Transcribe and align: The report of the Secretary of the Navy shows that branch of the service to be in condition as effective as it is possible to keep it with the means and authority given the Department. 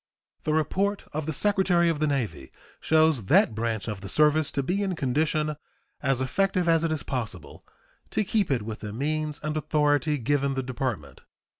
The 0.45 0.53
report 0.55 1.05
of 1.13 1.27
the 1.27 1.31
Secretary 1.31 1.87
of 1.87 1.99
the 1.99 2.07
Navy 2.07 2.51
shows 2.79 3.25
that 3.25 3.53
branch 3.53 3.87
of 3.87 4.01
the 4.01 4.09
service 4.09 4.49
to 4.53 4.63
be 4.63 4.81
in 4.81 4.95
condition 4.95 5.57
as 6.01 6.21
effective 6.21 6.67
as 6.67 6.83
it 6.83 6.91
is 6.91 7.03
possible 7.03 7.63
to 8.09 8.23
keep 8.23 8.49
it 8.49 8.63
with 8.63 8.79
the 8.79 8.93
means 8.93 9.39
and 9.43 9.55
authority 9.55 10.17
given 10.17 10.55
the 10.55 10.63
Department. 10.63 11.21